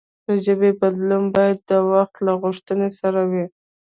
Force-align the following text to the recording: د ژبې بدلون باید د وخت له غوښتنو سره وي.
د 0.27 0.29
ژبې 0.45 0.71
بدلون 0.79 1.23
باید 1.35 1.57
د 1.69 1.71
وخت 1.91 2.15
له 2.25 2.31
غوښتنو 2.41 2.87
سره 2.99 3.21
وي. 3.31 3.45